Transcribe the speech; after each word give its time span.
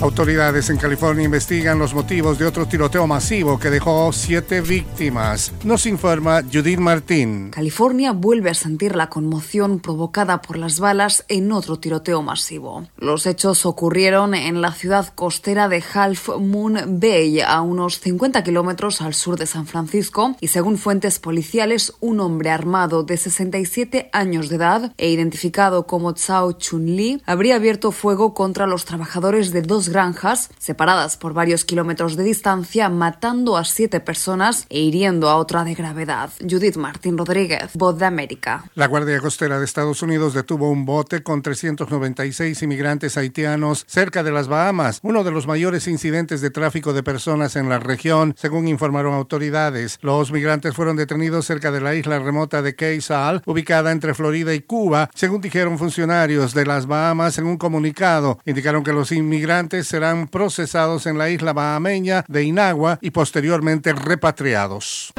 Autoridades 0.00 0.70
en 0.70 0.76
California 0.76 1.24
investigan 1.24 1.80
los 1.80 1.92
motivos 1.92 2.38
de 2.38 2.46
otro 2.46 2.66
tiroteo 2.66 3.08
masivo 3.08 3.58
que 3.58 3.68
dejó 3.68 4.12
siete 4.12 4.60
víctimas. 4.60 5.52
Nos 5.64 5.86
informa 5.86 6.42
Judith 6.42 6.78
Martín. 6.78 7.50
California 7.50 8.12
vuelve 8.12 8.50
a 8.50 8.54
sentir 8.54 8.94
la 8.94 9.08
conmoción 9.08 9.80
provocada 9.80 10.40
por 10.40 10.56
las 10.56 10.78
balas 10.78 11.24
en 11.28 11.50
otro 11.50 11.80
tiroteo 11.80 12.22
masivo. 12.22 12.86
Los 12.96 13.26
hechos 13.26 13.66
ocurrieron 13.66 14.34
en 14.34 14.62
la 14.62 14.70
ciudad 14.70 15.12
costera 15.16 15.68
de 15.68 15.82
Half 15.92 16.28
Moon 16.38 17.00
Bay, 17.00 17.40
a 17.40 17.60
unos 17.62 17.98
50 17.98 18.44
kilómetros 18.44 19.00
al 19.00 19.14
sur 19.14 19.36
de 19.36 19.46
San 19.46 19.66
Francisco, 19.66 20.36
y 20.40 20.46
según 20.46 20.78
fuentes 20.78 21.18
policiales, 21.18 21.92
un 21.98 22.20
hombre 22.20 22.50
armado 22.50 23.02
de 23.02 23.16
67 23.16 24.10
años 24.12 24.48
de 24.48 24.56
edad 24.56 24.92
e 24.96 25.10
identificado 25.10 25.88
como 25.88 26.12
Chao 26.12 26.52
Chun 26.52 26.86
Li 26.86 27.20
habría 27.26 27.56
abierto 27.56 27.90
fuego 27.90 28.32
contra 28.32 28.68
los 28.68 28.84
trabajadores 28.84 29.50
de 29.50 29.62
dos 29.62 29.87
granjas, 29.88 30.50
separadas 30.58 31.16
por 31.16 31.34
varios 31.34 31.64
kilómetros 31.64 32.16
de 32.16 32.24
distancia, 32.24 32.88
matando 32.88 33.56
a 33.56 33.64
siete 33.64 34.00
personas 34.00 34.66
e 34.68 34.80
hiriendo 34.80 35.28
a 35.28 35.36
otra 35.36 35.64
de 35.64 35.74
gravedad. 35.74 36.30
Judith 36.40 36.76
Martín 36.76 37.16
Rodríguez, 37.16 37.70
Voz 37.74 37.98
de 37.98 38.06
América. 38.06 38.64
La 38.74 38.86
Guardia 38.86 39.20
Costera 39.20 39.58
de 39.58 39.64
Estados 39.64 40.02
Unidos 40.02 40.34
detuvo 40.34 40.70
un 40.70 40.84
bote 40.84 41.22
con 41.22 41.42
396 41.42 42.62
inmigrantes 42.62 43.16
haitianos 43.16 43.84
cerca 43.86 44.22
de 44.22 44.32
las 44.32 44.48
Bahamas, 44.48 45.00
uno 45.02 45.24
de 45.24 45.30
los 45.30 45.46
mayores 45.46 45.88
incidentes 45.88 46.40
de 46.40 46.50
tráfico 46.50 46.92
de 46.92 47.02
personas 47.02 47.56
en 47.56 47.68
la 47.68 47.78
región, 47.78 48.34
según 48.36 48.68
informaron 48.68 49.14
autoridades. 49.14 49.98
Los 50.02 50.32
migrantes 50.32 50.74
fueron 50.74 50.96
detenidos 50.96 51.46
cerca 51.46 51.70
de 51.70 51.80
la 51.80 51.94
isla 51.94 52.18
remota 52.18 52.62
de 52.62 53.00
Sal, 53.00 53.42
ubicada 53.46 53.92
entre 53.92 54.14
Florida 54.14 54.54
y 54.54 54.60
Cuba, 54.60 55.10
según 55.14 55.40
dijeron 55.40 55.78
funcionarios 55.78 56.54
de 56.54 56.66
las 56.66 56.86
Bahamas 56.86 57.38
en 57.38 57.46
un 57.46 57.56
comunicado. 57.56 58.38
Indicaron 58.46 58.82
que 58.82 58.92
los 58.92 59.12
inmigrantes 59.12 59.77
serán 59.84 60.28
procesados 60.28 61.06
en 61.06 61.18
la 61.18 61.30
isla 61.30 61.52
bahameña 61.52 62.24
de 62.28 62.44
Inagua 62.44 62.98
y 63.00 63.10
posteriormente 63.10 63.92
repatriados. 63.92 65.12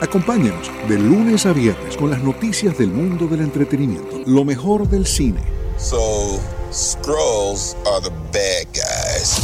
Acompáñenos 0.00 0.70
de 0.88 0.98
lunes 0.98 1.46
a 1.46 1.52
viernes 1.52 1.96
con 1.96 2.10
las 2.10 2.22
noticias 2.22 2.76
del 2.76 2.88
mundo 2.88 3.26
del 3.26 3.40
entretenimiento, 3.40 4.22
lo 4.26 4.44
mejor 4.44 4.88
del 4.88 5.06
cine. 5.06 5.40
So, 5.78 6.38
Scrolls 6.72 7.76
are 7.86 8.02
the 8.02 8.10
bad 8.32 8.66
guys. 8.74 9.40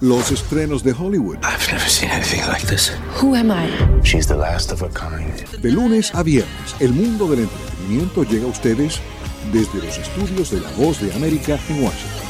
Los 0.00 0.30
estrenos 0.30 0.84
de 0.84 0.92
Hollywood. 0.92 1.38
I've 1.42 1.66
never 1.72 1.88
seen 1.88 2.10
anything 2.10 2.46
like 2.46 2.64
this. 2.66 2.92
Who 3.20 3.34
am 3.34 3.50
I? 3.50 3.68
She's 4.04 4.28
the 4.28 4.36
last 4.36 4.70
of 4.70 4.80
her 4.80 4.90
kind. 4.90 5.34
De 5.60 5.72
lunes 5.72 6.14
a 6.14 6.22
viernes, 6.22 6.76
el 6.78 6.92
mundo 6.92 7.26
del 7.26 7.40
entretenimiento 7.40 8.22
llega 8.22 8.44
a 8.44 8.48
ustedes 8.48 9.00
desde 9.52 9.78
los 9.84 9.98
estudios 9.98 10.50
de 10.50 10.60
La 10.60 10.70
Voz 10.72 11.00
de 11.00 11.12
América 11.14 11.58
en 11.68 11.82
Washington. 11.82 12.28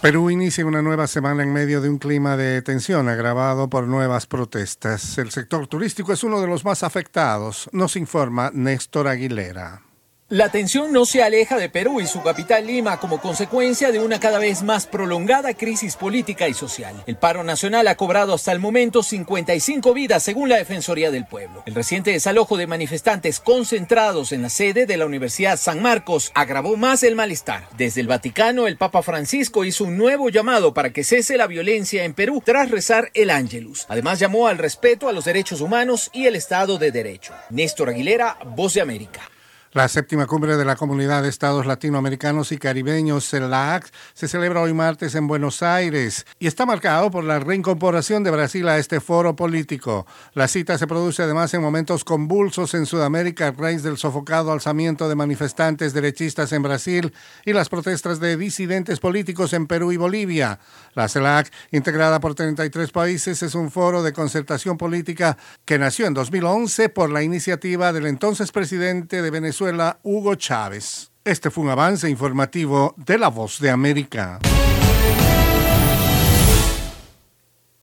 Perú 0.00 0.30
inicia 0.30 0.64
una 0.64 0.80
nueva 0.80 1.06
semana 1.06 1.42
en 1.42 1.52
medio 1.52 1.82
de 1.82 1.90
un 1.90 1.98
clima 1.98 2.34
de 2.38 2.62
tensión 2.62 3.08
agravado 3.10 3.68
por 3.68 3.86
nuevas 3.86 4.26
protestas. 4.26 5.18
El 5.18 5.30
sector 5.30 5.66
turístico 5.66 6.14
es 6.14 6.24
uno 6.24 6.40
de 6.40 6.46
los 6.46 6.64
más 6.64 6.82
afectados, 6.82 7.68
nos 7.72 7.96
informa 7.96 8.50
Néstor 8.54 9.08
Aguilera. 9.08 9.82
La 10.30 10.48
tensión 10.48 10.92
no 10.92 11.06
se 11.06 11.24
aleja 11.24 11.58
de 11.58 11.68
Perú 11.68 12.00
y 12.00 12.06
su 12.06 12.22
capital 12.22 12.64
Lima 12.64 13.00
como 13.00 13.20
consecuencia 13.20 13.90
de 13.90 13.98
una 13.98 14.20
cada 14.20 14.38
vez 14.38 14.62
más 14.62 14.86
prolongada 14.86 15.54
crisis 15.54 15.96
política 15.96 16.46
y 16.46 16.54
social. 16.54 17.02
El 17.08 17.16
paro 17.16 17.42
nacional 17.42 17.88
ha 17.88 17.96
cobrado 17.96 18.34
hasta 18.34 18.52
el 18.52 18.60
momento 18.60 19.02
55 19.02 19.92
vidas 19.92 20.22
según 20.22 20.48
la 20.48 20.58
Defensoría 20.58 21.10
del 21.10 21.26
Pueblo. 21.26 21.64
El 21.66 21.74
reciente 21.74 22.12
desalojo 22.12 22.56
de 22.56 22.68
manifestantes 22.68 23.40
concentrados 23.40 24.30
en 24.30 24.42
la 24.42 24.50
sede 24.50 24.86
de 24.86 24.96
la 24.96 25.06
Universidad 25.06 25.58
San 25.58 25.82
Marcos 25.82 26.30
agravó 26.36 26.76
más 26.76 27.02
el 27.02 27.16
malestar. 27.16 27.66
Desde 27.76 28.00
el 28.00 28.06
Vaticano, 28.06 28.68
el 28.68 28.76
Papa 28.76 29.02
Francisco 29.02 29.64
hizo 29.64 29.82
un 29.82 29.96
nuevo 29.96 30.28
llamado 30.28 30.74
para 30.74 30.92
que 30.92 31.02
cese 31.02 31.38
la 31.38 31.48
violencia 31.48 32.04
en 32.04 32.14
Perú 32.14 32.40
tras 32.44 32.70
rezar 32.70 33.10
el 33.14 33.30
Ángelus. 33.30 33.84
Además 33.88 34.20
llamó 34.20 34.46
al 34.46 34.58
respeto 34.58 35.08
a 35.08 35.12
los 35.12 35.24
derechos 35.24 35.60
humanos 35.60 36.08
y 36.12 36.26
el 36.26 36.36
Estado 36.36 36.78
de 36.78 36.92
Derecho. 36.92 37.34
Néstor 37.50 37.88
Aguilera, 37.88 38.38
Voz 38.44 38.74
de 38.74 38.80
América. 38.80 39.29
La 39.72 39.86
séptima 39.86 40.26
cumbre 40.26 40.56
de 40.56 40.64
la 40.64 40.74
Comunidad 40.74 41.22
de 41.22 41.28
Estados 41.28 41.64
Latinoamericanos 41.64 42.50
y 42.50 42.58
Caribeños, 42.58 43.30
CELAC, 43.30 43.88
se 44.14 44.26
celebra 44.26 44.62
hoy 44.62 44.74
martes 44.74 45.14
en 45.14 45.28
Buenos 45.28 45.62
Aires 45.62 46.26
y 46.40 46.48
está 46.48 46.66
marcado 46.66 47.12
por 47.12 47.22
la 47.22 47.38
reincorporación 47.38 48.24
de 48.24 48.32
Brasil 48.32 48.68
a 48.68 48.78
este 48.78 48.98
foro 48.98 49.36
político. 49.36 50.08
La 50.34 50.48
cita 50.48 50.76
se 50.76 50.88
produce 50.88 51.22
además 51.22 51.54
en 51.54 51.62
momentos 51.62 52.02
convulsos 52.02 52.74
en 52.74 52.84
Sudamérica 52.84 53.46
a 53.46 53.52
raíz 53.52 53.84
del 53.84 53.96
sofocado 53.96 54.50
alzamiento 54.50 55.08
de 55.08 55.14
manifestantes 55.14 55.92
derechistas 55.92 56.50
en 56.52 56.64
Brasil 56.64 57.14
y 57.46 57.52
las 57.52 57.68
protestas 57.68 58.18
de 58.18 58.36
disidentes 58.36 58.98
políticos 58.98 59.52
en 59.52 59.68
Perú 59.68 59.92
y 59.92 59.96
Bolivia. 59.96 60.58
La 60.94 61.08
CELAC, 61.08 61.48
integrada 61.70 62.18
por 62.18 62.34
33 62.34 62.90
países, 62.90 63.40
es 63.44 63.54
un 63.54 63.70
foro 63.70 64.02
de 64.02 64.12
concertación 64.12 64.76
política 64.76 65.38
que 65.64 65.78
nació 65.78 66.08
en 66.08 66.14
2011 66.14 66.88
por 66.88 67.08
la 67.08 67.22
iniciativa 67.22 67.92
del 67.92 68.06
entonces 68.06 68.50
presidente 68.50 69.22
de 69.22 69.30
Hugo 70.02 70.36
Chávez. 70.36 71.12
Este 71.22 71.50
fue 71.50 71.64
un 71.64 71.70
avance 71.70 72.08
informativo 72.08 72.94
de 72.96 73.18
La 73.18 73.28
Voz 73.28 73.60
de 73.60 73.68
América. 73.68 74.38